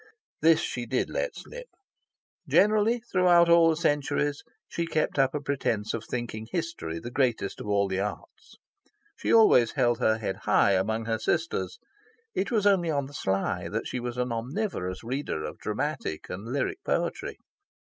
This 0.41 0.59
she 0.61 0.87
did 0.87 1.11
let 1.11 1.35
slip. 1.35 1.67
Generally, 2.47 3.01
throughout 3.01 3.49
all 3.49 3.69
the 3.69 3.75
centuries, 3.75 4.41
she 4.67 4.87
kept 4.87 5.19
up 5.19 5.35
a 5.35 5.39
pretence 5.39 5.93
of 5.93 6.03
thinking 6.09 6.47
history 6.49 6.97
the 6.97 7.11
greatest 7.11 7.61
of 7.61 7.67
all 7.67 7.87
the 7.87 7.99
arts. 7.99 8.55
She 9.15 9.31
always 9.31 9.73
held 9.73 9.99
her 9.99 10.17
head 10.17 10.37
high 10.37 10.71
among 10.71 11.05
her 11.05 11.19
Sisters. 11.19 11.77
It 12.33 12.49
was 12.49 12.65
only 12.65 12.89
on 12.89 13.05
the 13.05 13.13
sly 13.13 13.69
that 13.69 13.85
she 13.85 13.99
was 13.99 14.17
an 14.17 14.31
omnivorous 14.31 15.03
reader 15.03 15.43
of 15.43 15.59
dramatic 15.59 16.31
and 16.31 16.45
lyric 16.47 16.83
poetry. 16.83 17.37